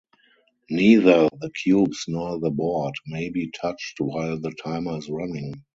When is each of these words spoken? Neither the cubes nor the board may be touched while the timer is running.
Neither 0.71 1.29
the 1.39 1.51
cubes 1.51 2.05
nor 2.07 2.39
the 2.39 2.49
board 2.49 2.95
may 3.05 3.29
be 3.29 3.51
touched 3.51 3.99
while 3.99 4.39
the 4.39 4.49
timer 4.53 4.97
is 4.97 5.07
running. 5.07 5.63